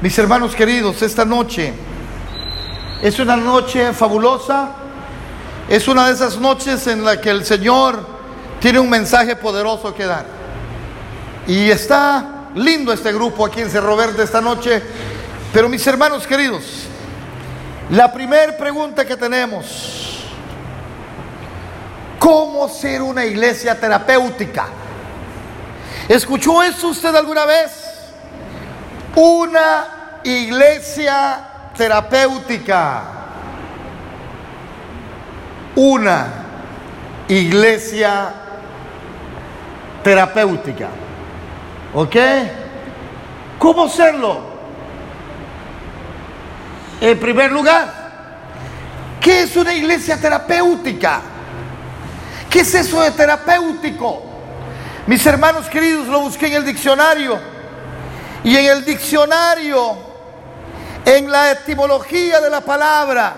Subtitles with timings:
[0.00, 1.72] Mis hermanos queridos, esta noche
[3.02, 4.70] es una noche fabulosa,
[5.68, 8.06] es una de esas noches en la que el Señor
[8.60, 10.24] tiene un mensaje poderoso que dar.
[11.48, 14.80] Y está lindo este grupo aquí en Cerro Verde esta noche,
[15.52, 16.62] pero mis hermanos queridos,
[17.90, 20.24] la primera pregunta que tenemos,
[22.20, 24.68] ¿cómo ser una iglesia terapéutica?
[26.08, 27.88] ¿Escuchó eso usted alguna vez?
[29.20, 33.02] Una iglesia terapéutica.
[35.76, 36.26] Una
[37.28, 38.32] iglesia
[40.02, 40.88] terapéutica.
[41.94, 42.16] ¿Ok?
[43.58, 44.40] ¿Cómo hacerlo?
[47.00, 47.94] En primer lugar,
[49.20, 51.20] ¿qué es una iglesia terapéutica?
[52.50, 54.22] ¿Qué es eso de terapéutico?
[55.06, 57.38] Mis hermanos queridos, lo busqué en el diccionario.
[58.44, 60.07] Y en el diccionario,
[61.16, 63.32] en la etimología de la palabra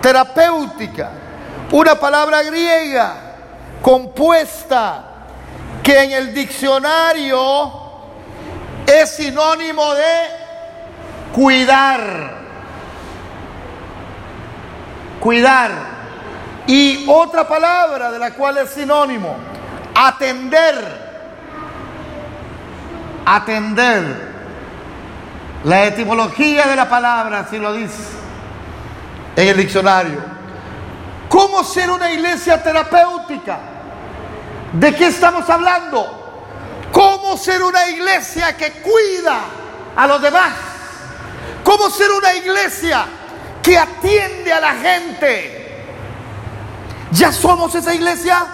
[0.00, 1.10] terapéutica,
[1.70, 3.14] una palabra griega
[3.80, 5.04] compuesta
[5.82, 7.72] que en el diccionario
[8.86, 10.14] es sinónimo de
[11.32, 12.42] cuidar.
[15.18, 15.70] Cuidar.
[16.66, 19.36] Y otra palabra de la cual es sinónimo,
[19.94, 21.02] atender
[23.24, 24.31] atender.
[25.64, 28.02] La etimología de la palabra así lo dice
[29.36, 30.20] en el diccionario.
[31.28, 33.58] ¿Cómo ser una iglesia terapéutica?
[34.72, 36.18] ¿De qué estamos hablando?
[36.90, 39.40] ¿Cómo ser una iglesia que cuida
[39.96, 40.52] a los demás?
[41.62, 43.06] ¿Cómo ser una iglesia
[43.62, 45.84] que atiende a la gente?
[47.12, 48.44] ¿Ya somos esa iglesia?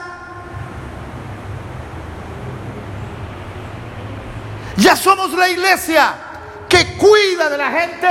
[4.76, 6.27] Ya somos la iglesia
[6.68, 8.08] que cuida de la gente.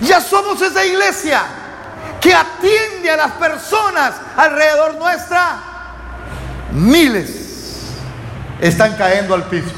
[0.00, 1.42] Ya somos esa iglesia
[2.20, 5.58] que atiende a las personas alrededor nuestra.
[6.72, 7.90] Miles
[8.60, 9.72] están cayendo al piso.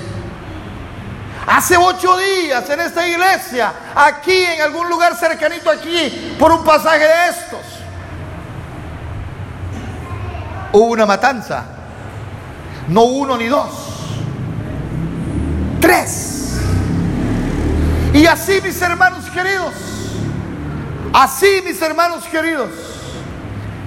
[1.46, 7.04] Hace ocho días en esta iglesia, aquí en algún lugar cercanito aquí, por un pasaje
[7.04, 7.60] de estos,
[10.72, 11.64] hubo una matanza.
[12.88, 13.88] No uno ni dos
[15.80, 16.47] tres.
[18.12, 19.74] Y así mis hermanos queridos,
[21.12, 22.70] así mis hermanos queridos,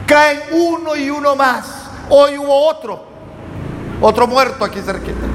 [0.05, 1.65] caen uno y uno más.
[2.09, 3.03] Hoy hubo otro,
[3.99, 5.25] otro muerto aquí cerquita.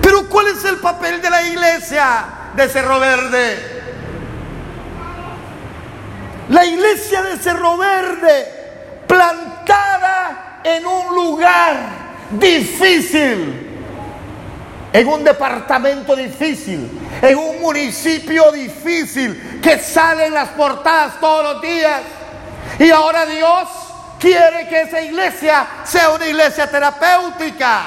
[0.00, 2.24] Pero ¿cuál es el papel de la iglesia
[2.54, 3.82] de Cerro Verde?
[6.48, 11.76] La iglesia de Cerro Verde, plantada en un lugar
[12.30, 13.67] difícil
[14.92, 16.90] en un departamento difícil,
[17.20, 22.00] en un municipio difícil, que salen las portadas todos los días.
[22.78, 23.68] Y ahora Dios
[24.18, 27.82] quiere que esa iglesia sea una iglesia terapéutica.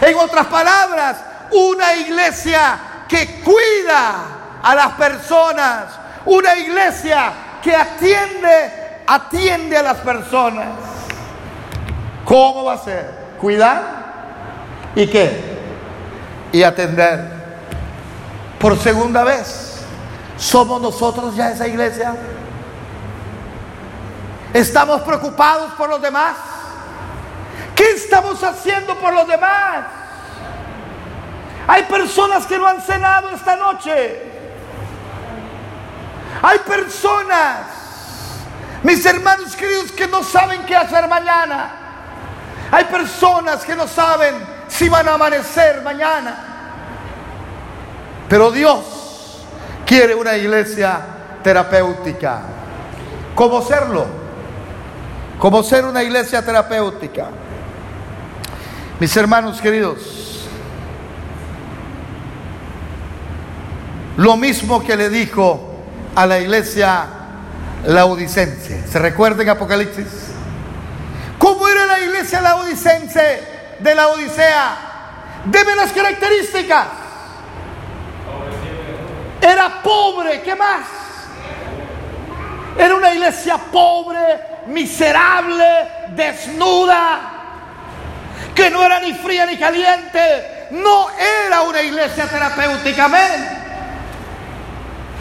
[0.00, 1.18] En otras palabras,
[1.52, 2.78] una iglesia
[3.08, 4.14] que cuida
[4.62, 5.84] a las personas,
[6.24, 10.68] una iglesia que atiende, atiende a las personas.
[12.24, 13.10] ¿Cómo va a ser?
[13.38, 13.82] ¿Cuidar?
[14.96, 15.53] ¿Y qué?
[16.54, 17.20] Y atender.
[18.60, 19.80] Por segunda vez,
[20.38, 22.14] ¿somos nosotros ya esa iglesia?
[24.52, 26.36] ¿Estamos preocupados por los demás?
[27.74, 29.86] ¿Qué estamos haciendo por los demás?
[31.66, 34.22] Hay personas que no han cenado esta noche.
[36.40, 37.66] Hay personas,
[38.84, 41.72] mis hermanos queridos, que no saben qué hacer mañana.
[42.70, 46.36] Hay personas que no saben si van a amanecer mañana.
[48.28, 49.44] Pero Dios
[49.86, 51.00] quiere una iglesia
[51.42, 52.40] terapéutica.
[53.34, 54.06] ¿Cómo serlo?
[55.38, 57.28] ¿Cómo ser una iglesia terapéutica?
[58.98, 60.48] Mis hermanos queridos,
[64.16, 65.74] lo mismo que le dijo
[66.14, 67.06] a la iglesia
[67.86, 68.86] laodicense.
[68.86, 70.06] ¿Se recuerda en Apocalipsis?
[71.38, 73.53] ¿Cómo era la iglesia laodicense?
[73.78, 74.76] De la Odisea.
[75.44, 76.86] Deme las características.
[79.40, 80.86] Era pobre, ¿qué más?
[82.78, 87.20] Era una iglesia pobre, miserable, desnuda,
[88.54, 90.68] que no era ni fría ni caliente.
[90.70, 91.08] No
[91.46, 93.64] era una iglesia terapéutica, amén.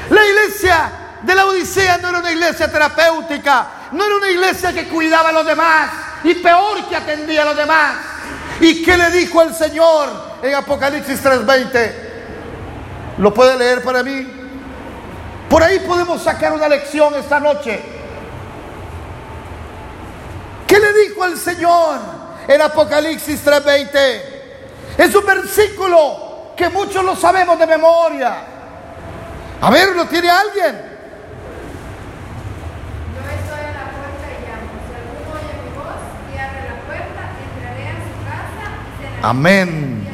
[0.10, 0.92] La iglesia
[1.22, 5.34] de la Odisea no era una iglesia terapéutica, no era una iglesia que cuidaba a
[5.34, 5.90] los demás
[6.24, 7.96] y peor que atendía a los demás.
[8.64, 10.08] ¿Y qué le dijo el Señor
[10.42, 11.92] en Apocalipsis 3:20?
[13.18, 14.26] ¿Lo puede leer para mí?
[15.50, 17.82] Por ahí podemos sacar una lección esta noche.
[20.66, 22.00] ¿Qué le dijo el Señor
[22.48, 24.22] en Apocalipsis 3:20?
[24.98, 28.46] Es un versículo que muchos lo sabemos de memoria.
[29.60, 30.93] A ver, ¿lo tiene alguien?
[39.24, 40.06] Amén.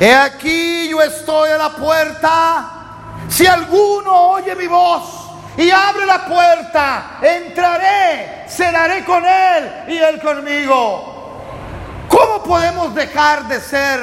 [0.00, 2.64] He aquí yo estoy a la puerta.
[3.28, 5.02] Si alguno oye mi voz
[5.58, 11.42] y abre la puerta, entraré, cenaré con él y él conmigo.
[12.08, 14.00] ¿Cómo podemos dejar de ser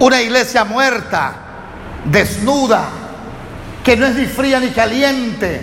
[0.00, 1.32] una iglesia muerta,
[2.06, 2.88] desnuda,
[3.84, 5.60] que no es ni fría ni caliente?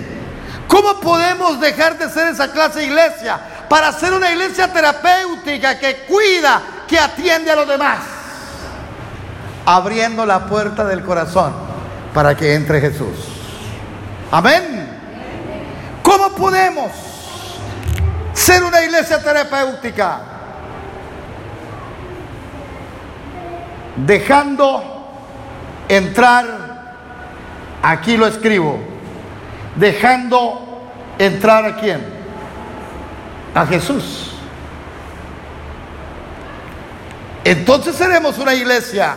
[0.70, 3.38] ¿Cómo podemos dejar de ser esa clase de iglesia
[3.68, 8.00] para ser una iglesia terapéutica que cuida, que atiende a los demás,
[9.66, 11.54] abriendo la puerta del corazón
[12.14, 13.16] para que entre Jesús.
[14.32, 14.90] Amén.
[16.02, 16.92] ¿Cómo podemos
[18.34, 20.20] ser una iglesia terapéutica?
[24.06, 24.84] Dejando
[25.88, 26.46] entrar,
[27.82, 28.80] aquí lo escribo,
[29.76, 30.84] dejando
[31.18, 32.06] entrar a quién?
[33.54, 34.35] A Jesús.
[37.46, 39.16] Entonces seremos una iglesia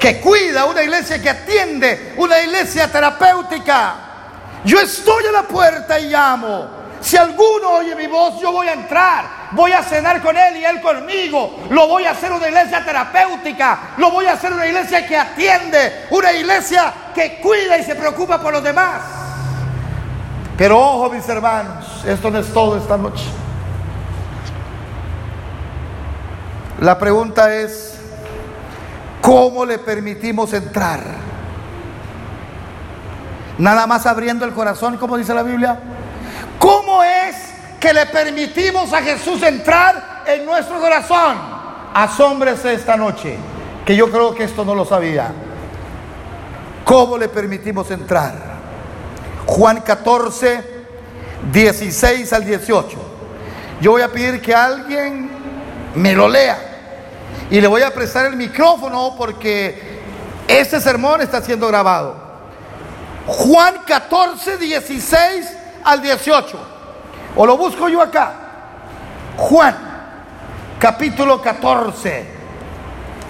[0.00, 3.94] que cuida, una iglesia que atiende, una iglesia terapéutica.
[4.64, 6.66] Yo estoy a la puerta y llamo.
[7.00, 9.24] Si alguno oye mi voz, yo voy a entrar.
[9.52, 11.68] Voy a cenar con él y él conmigo.
[11.70, 13.78] Lo voy a hacer una iglesia terapéutica.
[13.98, 16.06] Lo voy a hacer una iglesia que atiende.
[16.10, 19.02] Una iglesia que cuida y se preocupa por los demás.
[20.58, 23.22] Pero ojo mis hermanos, esto no es todo esta noche.
[26.80, 27.94] La pregunta es,
[29.22, 31.00] ¿cómo le permitimos entrar?
[33.58, 35.78] Nada más abriendo el corazón, como dice la Biblia.
[36.58, 37.36] ¿Cómo es
[37.80, 41.36] que le permitimos a Jesús entrar en nuestro corazón?
[41.94, 43.38] Asómbrese esta noche,
[43.86, 45.32] que yo creo que esto no lo sabía.
[46.84, 48.34] ¿Cómo le permitimos entrar?
[49.46, 50.62] Juan 14,
[51.50, 52.98] 16 al 18.
[53.80, 55.30] Yo voy a pedir que alguien
[55.96, 56.58] me lo lea.
[57.50, 60.00] Y le voy a prestar el micrófono porque
[60.46, 62.16] este sermón está siendo grabado.
[63.26, 66.58] Juan 14, 16 al 18.
[67.36, 68.32] O lo busco yo acá.
[69.36, 69.76] Juan,
[70.78, 72.36] capítulo 14.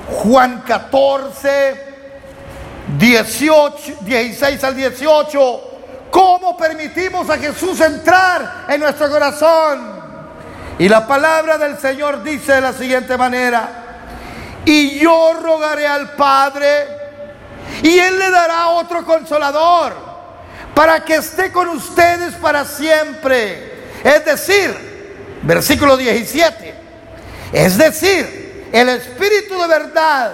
[0.08, 1.84] Juan 14,
[2.98, 5.60] 18, 16 al 18.
[6.10, 9.95] ¿Cómo permitimos a Jesús entrar en nuestro corazón?
[10.78, 13.68] Y la palabra del Señor dice de la siguiente manera,
[14.64, 16.86] y yo rogaré al Padre,
[17.82, 19.94] y Él le dará otro consolador,
[20.74, 23.74] para que esté con ustedes para siempre.
[24.04, 26.74] Es decir, versículo 17,
[27.52, 30.32] es decir, el Espíritu de verdad,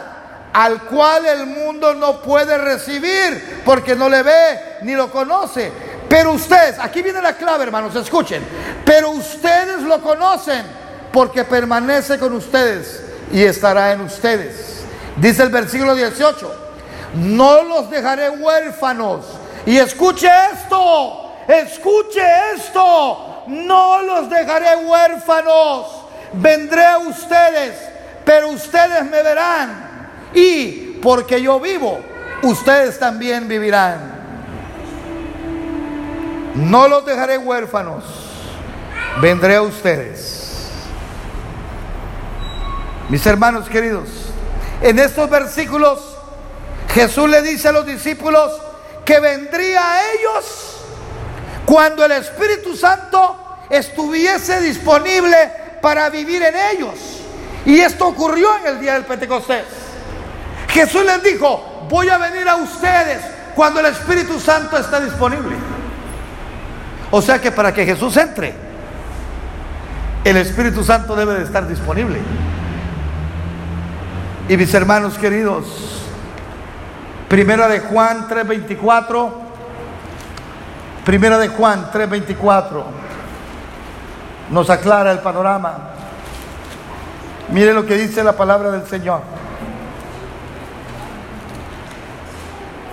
[0.53, 6.33] al cual el mundo no puede recibir, porque no le ve ni lo conoce pero
[6.33, 8.45] ustedes, aquí viene la clave, hermanos, escuchen.
[8.85, 10.63] Pero ustedes lo conocen
[11.11, 13.03] porque permanece con ustedes
[13.33, 14.85] y estará en ustedes.
[15.17, 16.55] Dice el versículo 18,
[17.15, 19.25] no los dejaré huérfanos.
[19.65, 22.21] Y escuche esto, escuche
[22.57, 25.87] esto, no los dejaré huérfanos.
[26.35, 27.75] Vendré a ustedes,
[28.23, 30.11] pero ustedes me verán.
[30.35, 32.01] Y porque yo vivo,
[32.43, 34.22] ustedes también vivirán.
[36.55, 38.05] No los dejaré huérfanos,
[39.21, 40.69] vendré a ustedes.
[43.09, 44.09] Mis hermanos queridos,
[44.81, 46.13] en estos versículos
[46.93, 48.53] Jesús le dice a los discípulos
[49.05, 50.77] que vendría a ellos
[51.65, 56.95] cuando el Espíritu Santo estuviese disponible para vivir en ellos.
[57.65, 59.65] Y esto ocurrió en el día del Pentecostés.
[60.69, 63.23] Jesús les dijo, voy a venir a ustedes
[63.55, 65.72] cuando el Espíritu Santo está disponible.
[67.15, 68.55] O sea que para que Jesús entre,
[70.25, 72.19] el Espíritu Santo debe de estar disponible.
[74.49, 75.67] Y mis hermanos queridos,
[77.29, 79.31] primera de Juan 3:24,
[81.05, 82.83] primera de Juan 3:24,
[84.49, 85.91] nos aclara el panorama.
[87.51, 89.21] Mire lo que dice la palabra del Señor.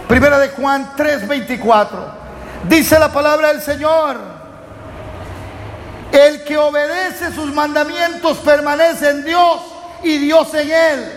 [0.09, 2.18] Primera de Juan 3:24.
[2.67, 4.17] Dice la palabra del Señor.
[6.11, 9.61] El que obedece sus mandamientos permanece en Dios
[10.03, 11.11] y Dios en él.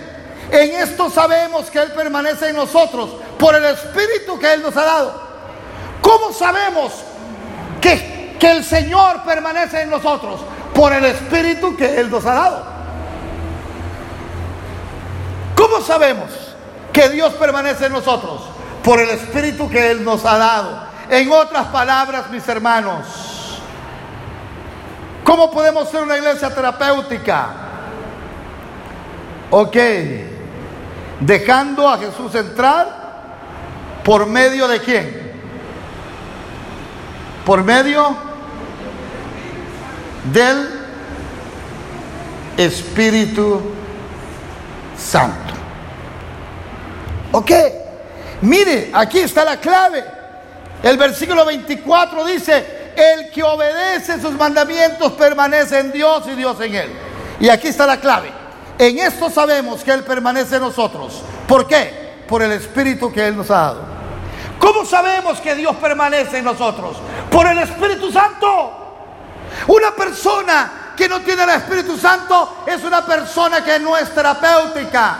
[0.51, 4.85] En esto sabemos que Él permanece en nosotros por el Espíritu que Él nos ha
[4.85, 5.23] dado.
[6.03, 6.93] ¿Cómo sabemos
[7.81, 10.41] que, que el Señor permanece en nosotros?
[10.75, 12.67] Por el Espíritu que Él nos ha dado.
[15.57, 16.31] ¿Cómo sabemos
[16.93, 18.43] que Dios permanece en nosotros?
[18.85, 20.92] Por el Espíritu que Él nos ha dado.
[21.13, 23.61] En otras palabras, mis hermanos,
[25.23, 27.49] ¿cómo podemos ser una iglesia terapéutica?
[29.51, 29.77] Ok,
[31.21, 32.89] dejando a Jesús entrar
[34.03, 35.33] por medio de quién?
[37.45, 38.17] Por medio
[40.33, 40.67] del
[42.57, 43.61] Espíritu
[44.97, 45.53] Santo.
[47.33, 47.51] Ok,
[48.41, 50.12] mire, aquí está la clave.
[50.83, 56.75] El versículo 24 dice, el que obedece sus mandamientos permanece en Dios y Dios en
[56.75, 56.93] él.
[57.41, 58.33] Y aquí está la clave.
[58.79, 61.23] En esto sabemos que Él permanece en nosotros.
[61.47, 62.25] ¿Por qué?
[62.27, 63.83] Por el Espíritu que Él nos ha dado.
[64.59, 66.97] ¿Cómo sabemos que Dios permanece en nosotros?
[67.31, 68.79] Por el Espíritu Santo.
[69.69, 75.17] Una persona que no tiene el Espíritu Santo es una persona que no es terapéutica.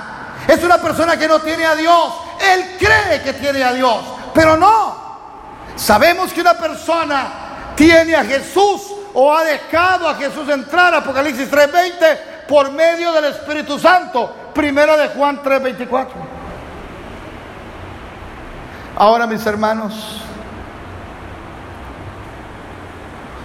[0.47, 2.15] Es una persona que no tiene a Dios.
[2.41, 4.03] Él cree que tiene a Dios,
[4.35, 5.02] pero no.
[5.77, 8.83] Sabemos que una persona tiene a Jesús
[9.15, 14.35] o ha dejado a Jesús entrar, Apocalipsis 3:20, por medio del Espíritu Santo.
[14.55, 16.15] Primera de Juan 3:24.
[18.97, 20.21] Ahora, mis hermanos,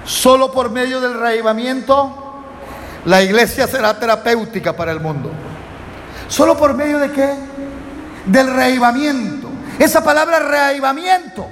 [0.05, 2.23] solo por medio del reavivamiento
[3.05, 5.31] la iglesia será terapéutica para el mundo.
[6.27, 7.33] ¿Solo por medio de qué?
[8.25, 9.47] Del reavivamiento.
[9.79, 11.47] Esa palabra reavivamiento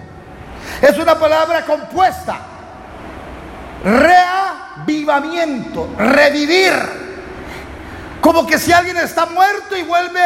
[0.88, 2.38] es una palabra compuesta.
[3.84, 6.74] Reavivamiento, revivir.
[8.22, 10.22] Como que si alguien está muerto y vuelve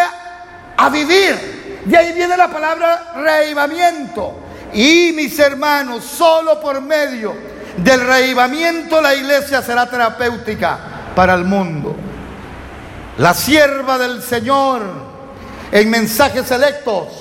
[0.78, 1.82] a vivir.
[1.86, 4.38] De ahí viene la palabra reavivamiento.
[4.74, 7.34] Y mis hermanos, solo por medio
[7.78, 10.78] del reavivamiento la iglesia será terapéutica
[11.16, 11.96] para el mundo.
[13.18, 14.82] La sierva del Señor
[15.72, 17.19] en mensajes selectos,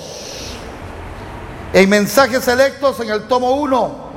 [1.73, 4.09] en mensajes selectos en el tomo 1,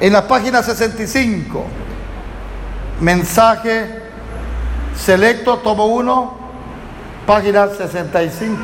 [0.00, 1.64] en la página 65,
[3.00, 4.02] mensaje
[4.96, 6.38] selecto, tomo 1,
[7.26, 8.58] página 65.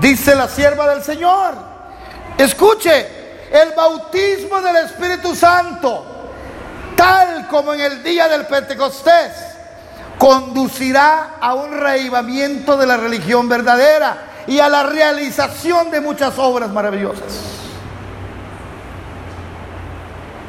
[0.00, 1.54] Dice la sierva del Señor,
[2.38, 6.14] escuche, el bautismo del Espíritu Santo
[6.96, 9.32] tal como en el día del Pentecostés,
[10.18, 16.70] conducirá a un reivamiento de la religión verdadera y a la realización de muchas obras
[16.70, 17.54] maravillosas.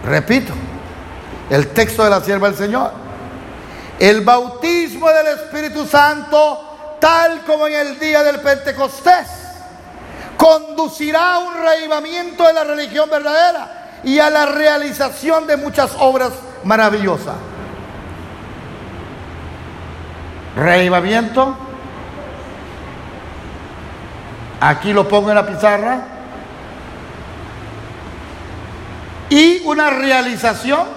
[0.06, 0.54] Repito,
[1.50, 2.92] el texto de la sierva del Señor.
[4.00, 9.28] El bautismo del Espíritu Santo, tal como en el día del Pentecostés,
[10.38, 16.32] conducirá a un reivamiento de la religión verdadera y a la realización de muchas obras
[16.64, 17.36] maravillosas.
[20.56, 21.65] Reivamiento.
[24.66, 26.00] Aquí lo pongo en la pizarra.
[29.30, 30.88] Y una realización.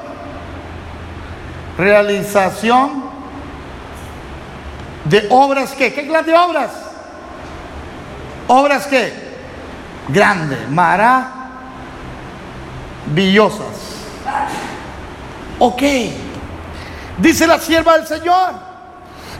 [1.77, 3.05] Realización
[5.05, 6.71] de obras que, ¿qué clase de obras?
[8.49, 9.13] Obras que,
[10.09, 11.35] grande, Mara
[13.07, 13.67] villosas.
[15.59, 15.83] Ok,
[17.19, 18.55] dice la sierva del Señor,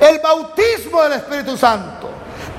[0.01, 2.11] el bautismo del Espíritu Santo,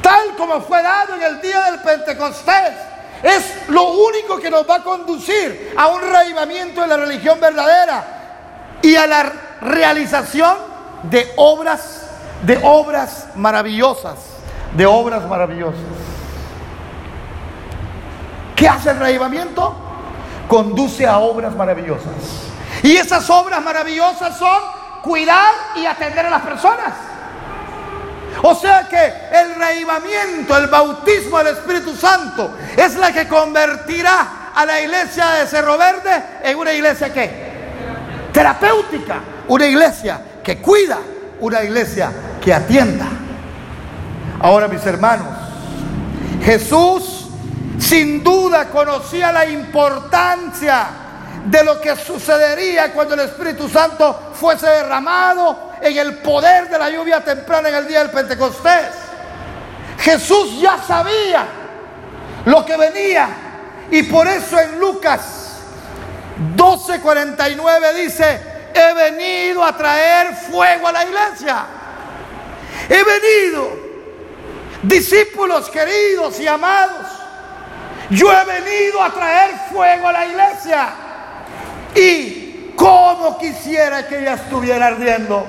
[0.09, 2.73] tal como fue dado en el día del Pentecostés,
[3.21, 8.79] es lo único que nos va a conducir a un reivamiento de la religión verdadera
[8.81, 10.57] y a la realización
[11.03, 12.07] de obras,
[12.41, 14.15] de obras maravillosas,
[14.73, 15.79] de obras maravillosas.
[18.55, 19.85] ¿Qué hace el reivamiento?
[20.47, 22.11] conduce a obras maravillosas.
[22.81, 24.59] Y esas obras maravillosas son
[25.03, 27.08] cuidar y atender a las personas.
[28.43, 34.65] O sea que el reivamiento, el bautismo del Espíritu Santo es la que convertirá a
[34.65, 37.49] la iglesia de Cerro Verde en una iglesia que
[38.31, 40.99] terapéutica, una iglesia que cuida,
[41.39, 43.07] una iglesia que atienda.
[44.41, 45.27] Ahora mis hermanos,
[46.43, 47.27] Jesús
[47.79, 50.87] sin duda conocía la importancia
[51.45, 56.89] de lo que sucedería cuando el Espíritu Santo fuese derramado en el poder de la
[56.89, 58.87] lluvia temprana en el día del Pentecostés.
[59.99, 61.45] Jesús ya sabía
[62.45, 63.29] lo que venía
[63.91, 65.21] y por eso en Lucas
[66.55, 68.41] 12:49 dice,
[68.73, 71.65] he venido a traer fuego a la iglesia.
[72.89, 73.89] He venido
[74.83, 77.05] Discípulos queridos y amados,
[78.09, 80.89] yo he venido a traer fuego a la iglesia.
[81.95, 85.45] Y como quisiera que ella estuviera ardiendo.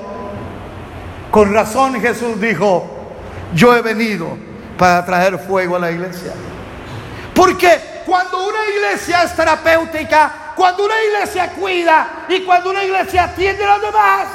[1.31, 2.89] Con razón Jesús dijo,
[3.53, 4.37] yo he venido
[4.77, 6.33] para traer fuego a la iglesia.
[7.33, 13.63] Porque cuando una iglesia es terapéutica, cuando una iglesia cuida y cuando una iglesia atiende
[13.63, 14.27] a los demás,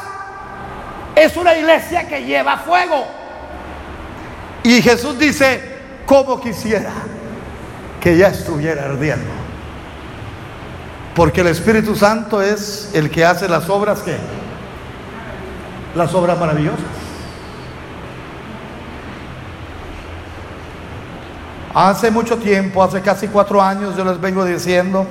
[1.14, 3.06] es una iglesia que lleva fuego.
[4.62, 6.92] Y Jesús dice, como quisiera
[8.00, 9.35] que ya estuviera ardiendo.
[11.16, 14.18] Porque el Espíritu Santo es el que hace las obras que
[15.94, 16.84] las obras maravillosas.
[21.74, 25.06] Hace mucho tiempo, hace casi cuatro años, yo les vengo diciendo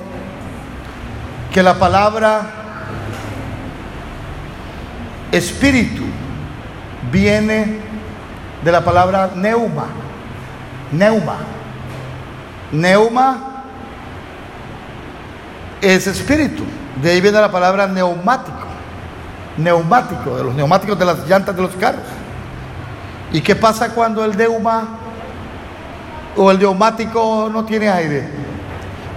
[1.52, 2.42] que la palabra
[5.32, 6.04] espíritu
[7.10, 7.80] viene
[8.64, 9.86] de la palabra neuma.
[10.92, 11.36] Neuma.
[12.70, 13.55] Neuma
[15.94, 16.64] es espíritu.
[17.02, 18.66] De ahí viene la palabra neumático.
[19.56, 22.02] Neumático, de los neumáticos de las llantas de los carros.
[23.32, 24.88] ¿Y qué pasa cuando el neuma
[26.36, 28.28] o el neumático no tiene aire?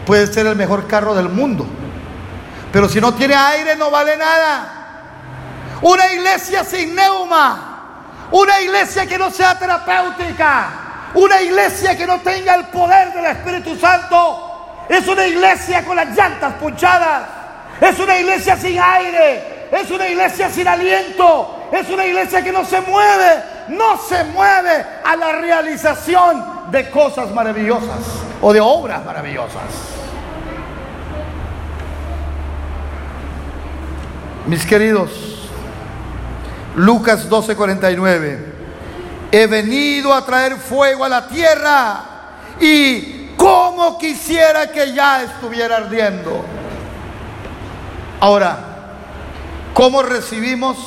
[0.06, 1.66] Puede ser el mejor carro del mundo.
[2.72, 4.76] Pero si no tiene aire no vale nada.
[5.82, 7.66] Una iglesia sin neuma.
[8.32, 10.70] Una iglesia que no sea terapéutica.
[11.16, 14.49] Una iglesia que no tenga el poder del Espíritu Santo
[14.90, 17.30] es una iglesia con las llantas punchadas.
[17.80, 19.68] Es una iglesia sin aire.
[19.72, 21.68] Es una iglesia sin aliento.
[21.72, 23.44] Es una iglesia que no se mueve.
[23.70, 28.00] No se mueve a la realización de cosas maravillosas
[28.42, 29.62] o de obras maravillosas.
[34.48, 35.12] Mis queridos,
[36.76, 38.40] Lucas 12:49.
[39.32, 42.02] He venido a traer fuego a la tierra
[42.60, 43.19] y
[43.98, 46.44] quisiera que ya estuviera ardiendo.
[48.20, 48.58] Ahora,
[49.74, 50.78] ¿cómo recibimos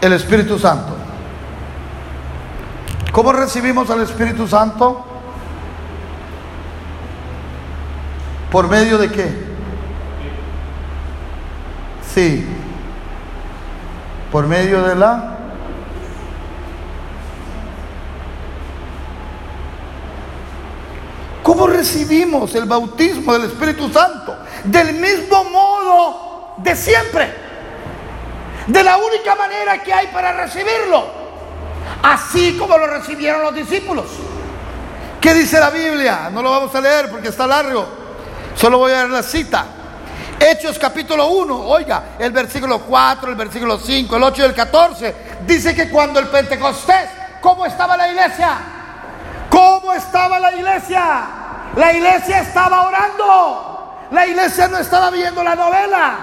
[0.00, 0.96] el Espíritu Santo?
[3.12, 5.04] ¿Cómo recibimos al Espíritu Santo?
[8.50, 9.46] ¿Por medio de qué?
[12.14, 12.46] Sí.
[14.30, 15.36] Por medio de la
[21.46, 24.36] ¿Cómo recibimos el bautismo del Espíritu Santo?
[24.64, 27.32] Del mismo modo de siempre.
[28.66, 31.04] De la única manera que hay para recibirlo.
[32.02, 34.06] Así como lo recibieron los discípulos.
[35.20, 36.28] ¿Qué dice la Biblia?
[36.32, 37.86] No lo vamos a leer porque está largo.
[38.56, 39.66] Solo voy a leer la cita.
[40.40, 45.14] Hechos capítulo 1, oiga, el versículo 4, el versículo 5, el 8 y el 14.
[45.46, 47.08] Dice que cuando el Pentecostés,
[47.40, 48.58] ¿cómo estaba la iglesia?
[49.48, 51.45] ¿Cómo estaba la iglesia?
[51.76, 54.06] La iglesia estaba orando.
[54.10, 56.14] La iglesia no estaba viendo la novela.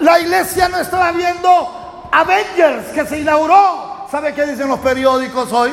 [0.00, 4.06] La iglesia no estaba viendo Avengers que se inauguró.
[4.10, 5.72] ¿Sabe qué dicen los periódicos hoy?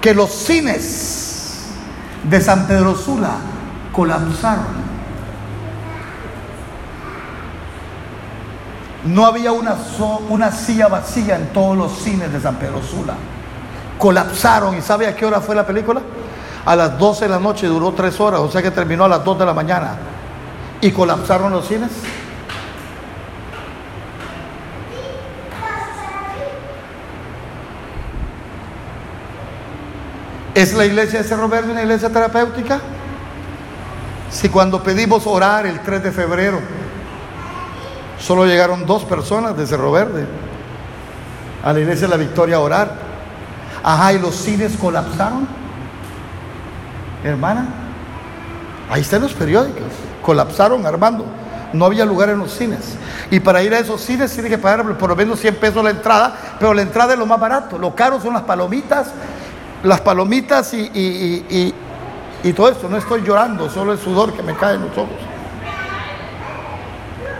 [0.00, 1.66] Que los cines
[2.24, 3.36] de San Pedro Sula
[3.92, 4.82] colapsaron.
[9.04, 9.76] No había una,
[10.28, 13.14] una silla vacía en todos los cines de San Pedro Sula
[13.98, 14.76] colapsaron.
[14.76, 16.02] ¿Y sabe a qué hora fue la película?
[16.64, 19.24] A las 12 de la noche, duró 3 horas, o sea que terminó a las
[19.24, 19.96] 2 de la mañana.
[20.80, 21.90] ¿Y colapsaron los cines?
[30.54, 32.78] ¿Es la iglesia de Cerro Verde una iglesia terapéutica?
[34.30, 36.60] Si cuando pedimos orar el 3 de febrero,
[38.18, 40.26] solo llegaron dos personas de Cerro Verde
[41.64, 42.92] a la iglesia de la Victoria a orar.
[43.82, 45.61] Ajá, y los cines colapsaron.
[47.24, 47.66] Hermana,
[48.90, 49.82] ahí están los periódicos.
[50.22, 51.24] Colapsaron, Armando.
[51.72, 52.96] No había lugar en los cines.
[53.30, 55.90] Y para ir a esos cines tiene que pagar por lo menos 100 pesos la
[55.90, 57.78] entrada, pero la entrada es lo más barato.
[57.78, 59.08] Lo caro son las palomitas,
[59.82, 61.74] las palomitas y,
[62.42, 62.88] y todo esto.
[62.88, 65.16] No estoy llorando, solo el sudor que me cae en los ojos.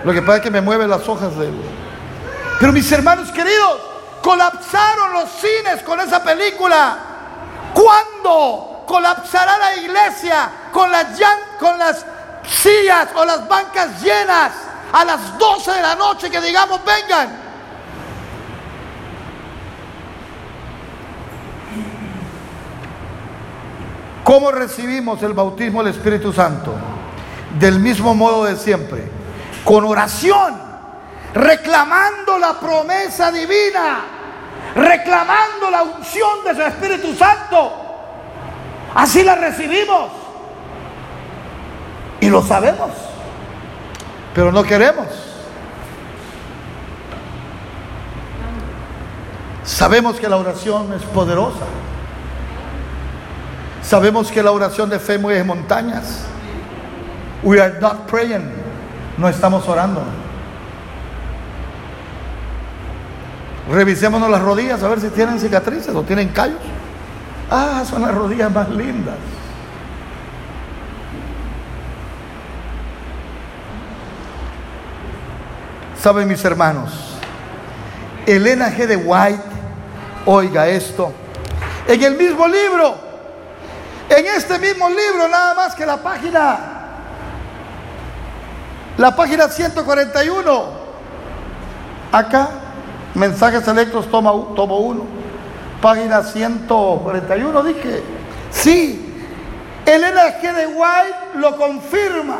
[0.04, 1.54] Lo que pasa es que me mueve las hojas del...
[2.58, 3.92] Pero mis hermanos queridos,
[4.22, 6.96] Colapsaron los cines con esa película.
[7.74, 11.06] ¿Cuándo colapsará la iglesia con las,
[11.58, 12.04] con las
[12.46, 14.52] sillas o las bancas llenas
[14.92, 17.30] a las 12 de la noche que digamos vengan?
[24.22, 26.74] ¿Cómo recibimos el bautismo del Espíritu Santo?
[27.58, 29.10] Del mismo modo de siempre,
[29.64, 30.60] con oración
[31.32, 34.00] reclamando la promesa divina,
[34.74, 37.81] reclamando la unción de su Espíritu Santo,
[38.94, 40.10] Así la recibimos.
[42.20, 42.90] Y lo sabemos.
[44.34, 45.06] Pero no queremos.
[49.64, 51.66] Sabemos que la oración es poderosa.
[53.82, 56.24] Sabemos que la oración de fe mueve montañas.
[57.42, 58.50] We are not praying.
[59.18, 60.02] No estamos orando.
[63.70, 66.60] Revisémonos las rodillas a ver si tienen cicatrices o tienen callos.
[67.54, 69.16] Ah, son las rodillas más lindas.
[76.00, 77.18] Saben mis hermanos,
[78.24, 78.86] Elena G.
[78.86, 79.42] de White,
[80.24, 81.12] oiga esto,
[81.86, 82.94] en el mismo libro,
[84.08, 86.58] en este mismo libro, nada más que la página,
[88.96, 90.64] la página 141,
[92.12, 92.48] acá,
[93.14, 95.21] mensajes selectos, tomo, tomo uno
[95.82, 98.02] página 141, dije,
[98.50, 99.12] sí,
[99.84, 100.54] Elena G.
[100.54, 102.38] de White lo confirma.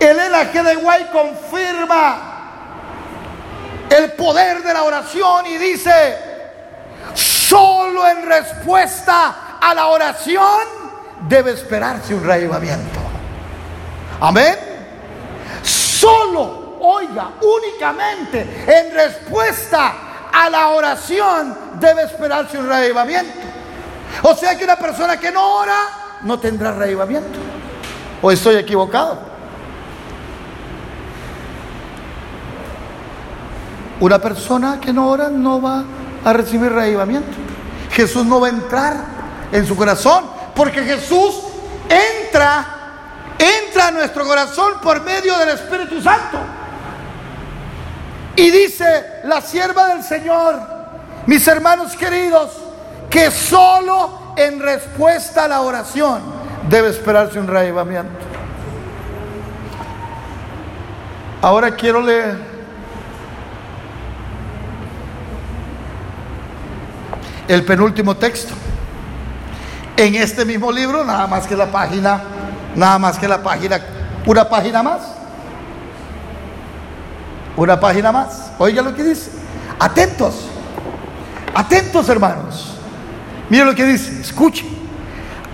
[0.00, 0.62] Elena G.
[0.64, 2.16] de White confirma
[3.90, 6.18] el poder de la oración y dice,
[7.14, 10.62] solo en respuesta a la oración
[11.28, 13.00] debe esperarse un reavivamiento.
[14.18, 14.56] Amén.
[15.62, 23.38] Solo, oiga, únicamente en respuesta a la oración debe esperarse un reavivamiento.
[24.22, 25.76] O sea que una persona que no ora
[26.22, 27.38] no tendrá reavivamiento.
[28.20, 29.18] ¿O estoy equivocado?
[34.00, 35.84] Una persona que no ora no va
[36.24, 37.36] a recibir reavivamiento.
[37.90, 38.96] Jesús no va a entrar
[39.52, 41.40] en su corazón, porque Jesús
[41.88, 42.64] entra,
[43.38, 46.38] entra a nuestro corazón por medio del Espíritu Santo.
[48.36, 50.60] Y dice la sierva del Señor,
[51.26, 52.50] mis hermanos queridos,
[53.10, 56.22] que solo en respuesta a la oración
[56.68, 58.10] debe esperarse un reavivamiento.
[61.42, 62.38] Ahora quiero leer
[67.48, 68.54] el penúltimo texto.
[69.96, 72.22] En este mismo libro, nada más que la página,
[72.74, 73.78] nada más que la página,
[74.24, 75.02] una página más.
[77.56, 78.52] Una página más.
[78.58, 79.30] Oiga lo que dice.
[79.78, 80.34] Atentos.
[81.54, 82.76] Atentos, hermanos.
[83.48, 84.20] Mire lo que dice.
[84.20, 84.64] Escuche.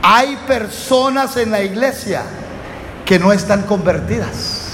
[0.03, 2.23] Hay personas en la iglesia
[3.05, 4.69] que no están convertidas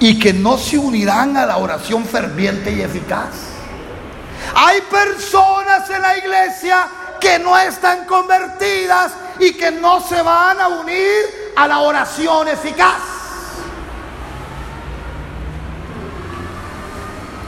[0.00, 3.30] y que no se unirán a la oración ferviente y eficaz.
[4.54, 6.86] Hay personas en la iglesia
[7.20, 13.13] que no están convertidas y que no se van a unir a la oración eficaz.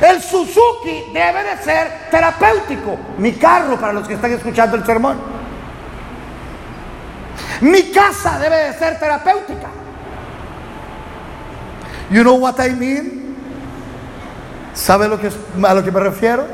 [0.00, 2.98] El Suzuki debe de ser terapéutico.
[3.18, 5.16] Mi carro, para los que están escuchando el sermón.
[7.60, 9.68] Mi casa debe de ser terapéutica.
[12.10, 13.36] You know what I mean?
[14.74, 16.46] ¿Sabe lo que, a lo que me refiero?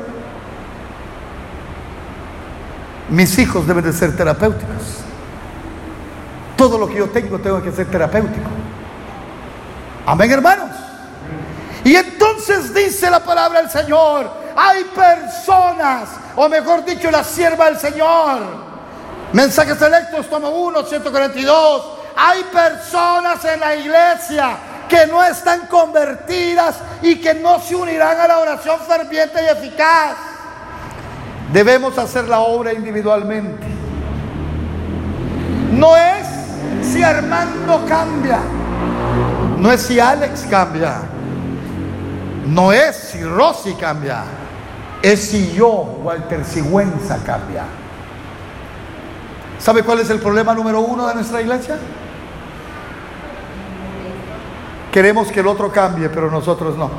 [3.09, 5.01] Mis hijos deben de ser terapéuticos.
[6.57, 8.49] Todo lo que yo tengo tengo que ser terapéutico.
[10.05, 10.71] Amén, hermanos.
[11.83, 17.77] Y entonces dice la palabra del Señor, hay personas, o mejor dicho, la sierva del
[17.77, 18.41] Señor.
[19.31, 21.85] Mensajes selectos, tomo 1, 142.
[22.15, 28.27] Hay personas en la iglesia que no están convertidas y que no se unirán a
[28.27, 30.15] la oración ferviente y eficaz.
[31.51, 33.65] Debemos hacer la obra individualmente.
[35.71, 36.27] No es
[36.81, 38.39] si Armando cambia,
[39.57, 41.01] no es si Alex cambia,
[42.47, 44.23] no es si Rosy cambia,
[45.01, 47.63] es si yo, Walter Sigüenza, cambia.
[49.59, 51.77] ¿Sabe cuál es el problema número uno de nuestra iglesia?
[54.95, 56.89] Queremos que el otro cambie, pero nosotros no.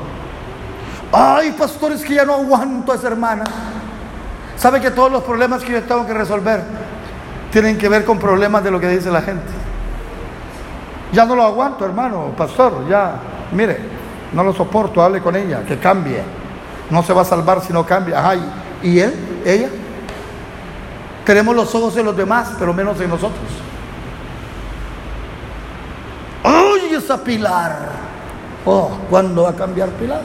[1.11, 3.43] Ay, pastores, que ya no aguanto a esa hermana.
[4.55, 6.61] ¿Sabe que todos los problemas que yo tengo que resolver
[7.51, 9.47] tienen que ver con problemas de lo que dice la gente?
[11.11, 13.15] Ya no lo aguanto, hermano, pastor, ya,
[13.51, 13.79] mire,
[14.31, 16.21] no lo soporto, hable con ella, que cambie.
[16.91, 18.29] No se va a salvar si no cambia.
[18.29, 18.47] Ay,
[18.83, 19.41] ¿y él?
[19.43, 19.69] ¿Ella?
[21.25, 23.66] Tenemos los ojos en los demás, pero menos en nosotros.
[27.07, 27.77] ¡Ay, esa Pilar!
[28.65, 30.21] Oh, ¿cuándo va a cambiar Pilar?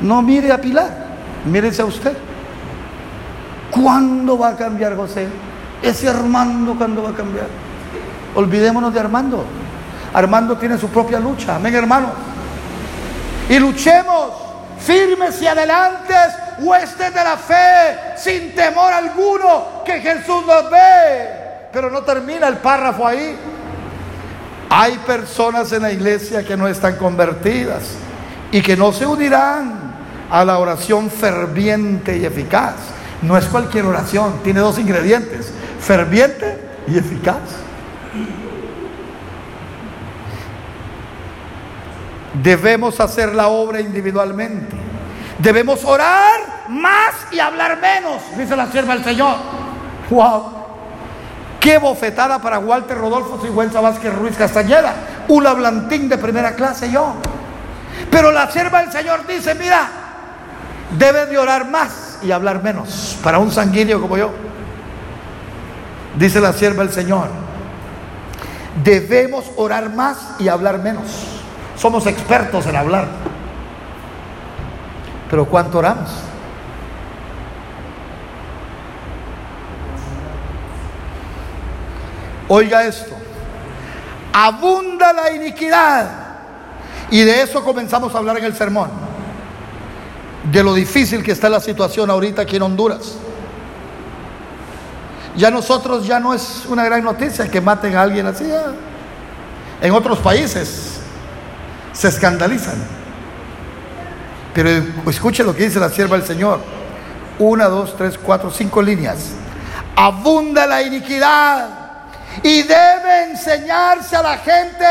[0.00, 0.90] No mire a Pilar,
[1.46, 2.16] mírese a usted.
[3.70, 5.26] ¿Cuándo va a cambiar José?
[5.82, 7.46] Ese Armando, ¿cuándo va a cambiar?
[8.34, 9.44] Olvidémonos de Armando.
[10.12, 11.56] Armando tiene su propia lucha.
[11.56, 12.10] Amén, hermanos.
[13.48, 14.32] Y luchemos
[14.78, 21.39] firmes y adelantes, huestes de la fe, sin temor alguno, que Jesús nos ve.
[21.72, 23.36] Pero no termina el párrafo ahí.
[24.68, 27.94] Hay personas en la iglesia que no están convertidas
[28.52, 29.94] y que no se unirán
[30.30, 32.74] a la oración ferviente y eficaz.
[33.22, 37.38] No es cualquier oración, tiene dos ingredientes, ferviente y eficaz.
[42.42, 44.76] Debemos hacer la obra individualmente.
[45.38, 49.36] Debemos orar más y hablar menos, dice la sierva del Señor.
[50.08, 50.59] ¡Wow!
[51.60, 54.94] Qué bofetada para Walter Rodolfo Sigüenza Vázquez Ruiz Castañeda,
[55.28, 57.14] un hablantín de primera clase yo.
[58.10, 59.86] Pero la sierva del Señor dice, mira,
[60.98, 64.30] debe de orar más y hablar menos para un sanguíneo como yo.
[66.18, 67.28] Dice la sierva del Señor,
[68.82, 71.04] debemos orar más y hablar menos.
[71.76, 73.06] Somos expertos en hablar.
[75.28, 76.10] Pero ¿cuánto oramos?
[82.52, 83.14] Oiga esto,
[84.32, 86.10] abunda la iniquidad.
[87.08, 88.90] Y de eso comenzamos a hablar en el sermón.
[90.50, 93.18] De lo difícil que está la situación ahorita aquí en Honduras.
[95.36, 98.50] Ya nosotros ya no es una gran noticia que maten a alguien así.
[99.80, 100.98] En otros países
[101.92, 102.82] se escandalizan.
[104.54, 104.70] Pero
[105.08, 106.58] escuche lo que dice la sierva del Señor.
[107.38, 109.34] Una, dos, tres, cuatro, cinco líneas.
[109.94, 111.79] Abunda la iniquidad
[112.42, 114.86] y debe enseñarse a la gente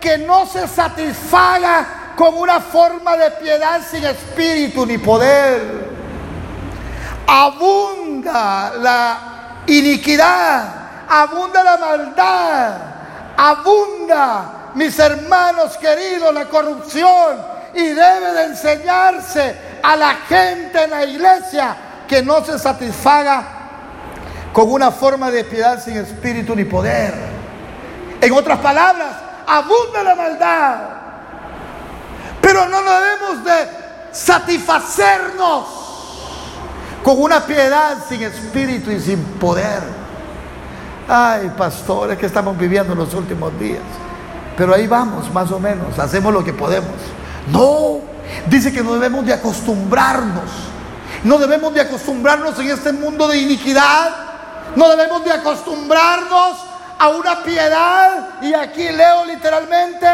[0.00, 5.92] que no se satisfaga con una forma de piedad sin espíritu ni poder.
[7.26, 9.18] Abunda la
[9.66, 10.64] iniquidad,
[11.08, 12.72] abunda la maldad,
[13.36, 21.04] abunda, mis hermanos queridos, la corrupción y debe de enseñarse a la gente en la
[21.04, 23.61] iglesia que no se satisfaga
[24.52, 27.14] con una forma de piedad sin espíritu ni poder.
[28.20, 30.76] En otras palabras, abunda la maldad.
[32.40, 33.68] Pero no debemos de
[34.12, 35.64] satisfacernos
[37.02, 39.82] con una piedad sin espíritu y sin poder.
[41.08, 43.82] Ay, pastores, que estamos viviendo en los últimos días.
[44.56, 46.90] Pero ahí vamos, más o menos, hacemos lo que podemos.
[47.50, 48.00] No,
[48.46, 50.50] dice que no debemos de acostumbrarnos.
[51.24, 54.21] No debemos de acostumbrarnos en este mundo de iniquidad
[54.76, 56.58] no debemos de acostumbrarnos
[56.98, 60.06] a una piedad, y aquí leo literalmente,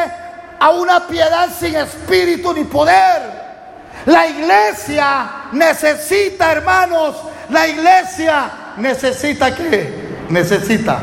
[0.59, 3.49] a una piedad sin espíritu ni poder.
[4.07, 7.17] La iglesia necesita, hermanos,
[7.51, 11.01] la iglesia necesita que necesita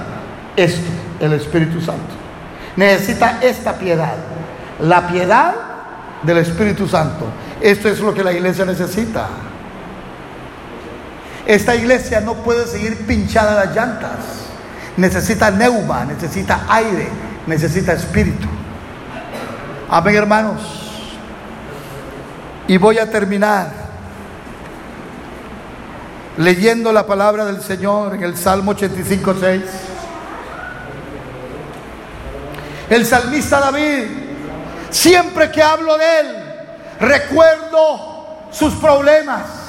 [0.56, 0.89] esto,
[1.20, 2.13] el Espíritu Santo.
[2.76, 4.15] Necesita esta piedad,
[4.80, 5.54] la piedad
[6.24, 7.26] del Espíritu Santo.
[7.62, 9.28] Esto es lo que la iglesia necesita.
[11.46, 14.18] Esta iglesia no puede seguir pinchada las llantas.
[14.98, 17.08] Necesita neuma, necesita aire,
[17.46, 18.48] necesita espíritu.
[19.90, 20.62] Amén, hermanos.
[22.68, 23.70] Y voy a terminar
[26.38, 29.62] leyendo la palabra del Señor en el Salmo 85, 6.
[32.90, 34.04] El salmista David,
[34.90, 36.36] siempre que hablo de él,
[37.00, 39.64] recuerdo sus problemas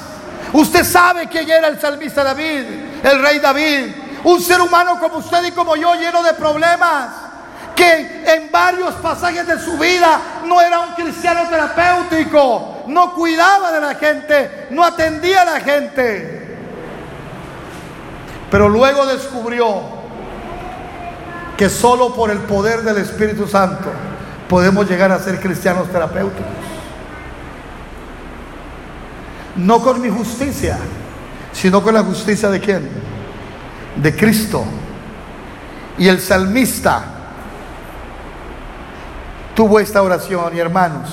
[0.53, 2.63] Usted sabe quién era el salmista David,
[3.03, 3.95] el rey David.
[4.23, 7.09] Un ser humano como usted y como yo, lleno de problemas.
[7.75, 13.81] Que en varios pasajes de su vida no era un cristiano terapéutico, no cuidaba de
[13.81, 16.57] la gente, no atendía a la gente.
[18.49, 19.81] Pero luego descubrió
[21.55, 23.89] que solo por el poder del Espíritu Santo
[24.47, 26.66] podemos llegar a ser cristianos terapéuticos.
[29.57, 30.77] No con mi justicia,
[31.51, 32.89] sino con la justicia de quién?
[33.95, 34.63] De Cristo.
[35.97, 37.03] Y el salmista
[39.55, 41.09] tuvo esta oración, y hermanos,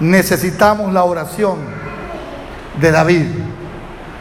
[0.00, 1.58] necesitamos la oración
[2.80, 3.26] de David.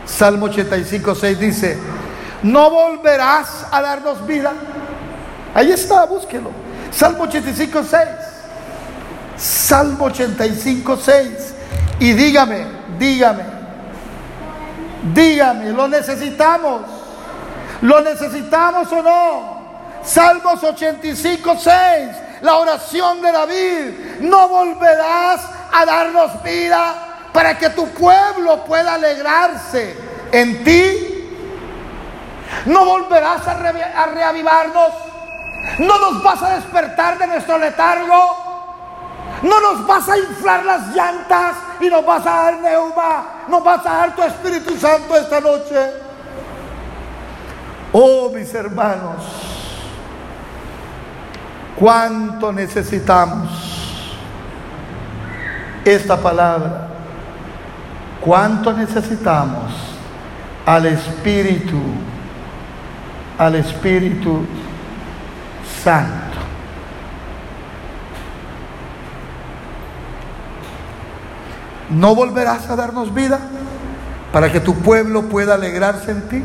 [0.05, 1.79] Salmo 85, 6 dice,
[2.43, 4.53] no volverás a darnos vida.
[5.55, 6.51] Ahí está, búsquelo.
[6.91, 8.01] Salmo 85, 6.
[9.37, 11.53] Salmo 85, 6.
[11.99, 12.65] Y dígame,
[12.99, 13.43] dígame,
[15.13, 16.81] dígame, ¿lo necesitamos?
[17.81, 19.63] ¿Lo necesitamos o no?
[20.03, 22.09] Salmos 85, 6.
[22.41, 24.19] La oración de David.
[24.21, 26.95] No volverás a darnos vida
[27.33, 29.97] para que tu pueblo pueda alegrarse
[30.31, 31.09] en ti.
[32.65, 33.55] No volverás a,
[34.07, 34.93] reavivarnos.
[35.79, 38.42] No nos vas a despertar de nuestro letargo.
[39.43, 43.25] No nos vas a inflar las llantas y nos vas a dar neuma.
[43.49, 45.91] Nos vas a dar tu Espíritu Santo esta noche.
[47.91, 49.23] Oh, mis hermanos,
[51.75, 53.73] cuánto necesitamos
[55.85, 56.87] esta palabra.
[58.21, 59.73] ¿Cuánto necesitamos
[60.65, 61.77] al Espíritu,
[63.37, 64.45] al Espíritu
[65.83, 66.32] Santo?
[71.93, 73.39] ¿No volverás a darnos vida
[74.31, 76.43] para que tu pueblo pueda alegrarse en ti?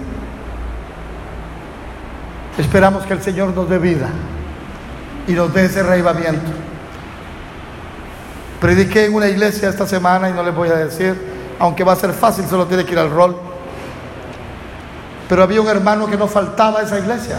[2.58, 4.08] Esperamos que el Señor nos dé vida
[5.26, 6.50] y nos dé ese reivamiento.
[8.60, 11.16] Prediqué en una iglesia esta semana y no les voy a decir,
[11.58, 13.36] aunque va a ser fácil, solo tiene que ir al rol.
[15.28, 17.38] Pero había un hermano que no faltaba a esa iglesia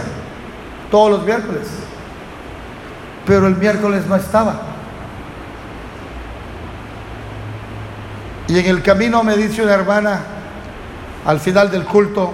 [0.90, 1.68] todos los miércoles.
[3.26, 4.69] Pero el miércoles no estaba.
[8.50, 10.22] Y en el camino me dice una hermana
[11.24, 12.32] al final del culto,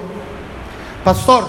[1.04, 1.46] pastor,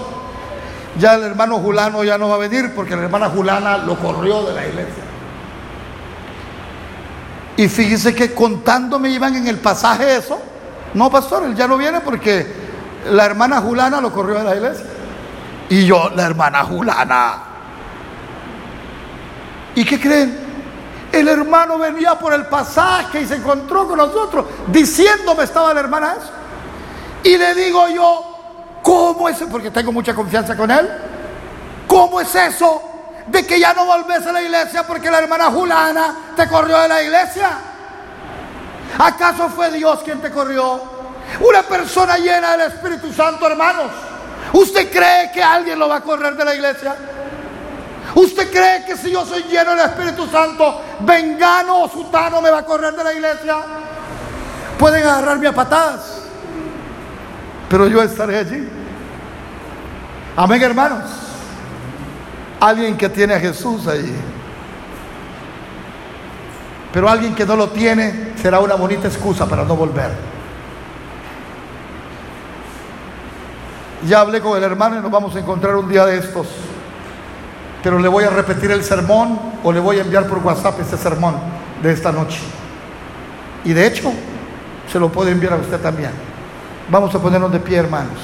[1.00, 4.44] ya el hermano Julano ya no va a venir porque la hermana Julana lo corrió
[4.44, 5.04] de la iglesia.
[7.56, 10.38] Y fíjese que contándome iban en el pasaje eso.
[10.96, 12.46] No, pastor, él ya no viene porque
[13.10, 14.86] la hermana Julana lo corrió de la iglesia.
[15.70, 17.36] Y yo, la hermana Julana.
[19.76, 20.47] ¿Y qué creen?
[21.20, 26.16] El hermano venía por el pasaje y se encontró con nosotros diciéndome estaba la hermana
[26.18, 26.32] eso.
[27.24, 29.38] Y le digo yo, ¿cómo es?
[29.50, 30.88] Porque tengo mucha confianza con él.
[31.88, 32.88] ¿Cómo es eso?
[33.28, 36.88] de que ya no volvés a la iglesia porque la hermana Julana te corrió de
[36.88, 37.50] la iglesia?
[38.98, 40.82] ¿Acaso fue Dios quien te corrió?
[41.42, 43.92] Una persona llena del Espíritu Santo, hermanos.
[44.54, 46.96] ¿Usted cree que alguien lo va a correr de la iglesia?
[48.16, 52.60] ¿Usted cree que si yo soy lleno del Espíritu Santo, vengano o sutano me va
[52.60, 53.58] a correr de la iglesia?
[54.78, 56.24] Pueden agarrarme a patadas,
[57.70, 58.70] pero yo estaré allí.
[60.36, 61.04] Amén, hermanos.
[62.60, 64.16] Alguien que tiene a Jesús ahí.
[66.94, 70.12] Pero alguien que no lo tiene será una bonita excusa para no volver.
[74.08, 76.48] Ya hablé con el hermano y nos vamos a encontrar un día de estos.
[77.88, 80.98] Pero le voy a repetir el sermón o le voy a enviar por WhatsApp este
[80.98, 81.36] sermón
[81.82, 82.38] de esta noche.
[83.64, 84.12] Y de hecho,
[84.92, 86.12] se lo puede enviar a usted también.
[86.90, 88.20] Vamos a ponernos de pie, hermanos.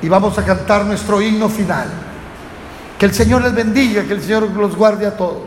[0.00, 1.88] y vamos a cantar nuestro himno final.
[2.98, 5.42] Que el Señor les bendiga, que el Señor los guarde a todos.